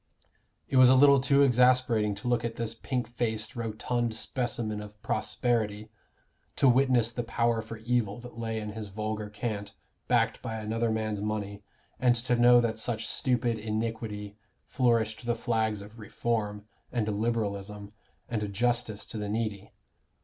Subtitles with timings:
[0.67, 4.99] It was a little too exasperating to look at this pink faced rotund specimen of
[5.03, 5.91] prosperity,
[6.55, 9.75] to witness the power for evil that lay in his vulgar cant,
[10.07, 11.61] backed by another man's money,
[11.99, 14.35] and to know that such stupid iniquity
[14.65, 17.93] flourished the flags of Reform, and Liberalism,
[18.27, 19.71] and justice to the needy.